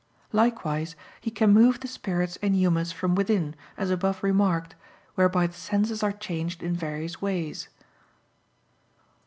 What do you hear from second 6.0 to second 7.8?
are changed in various ways.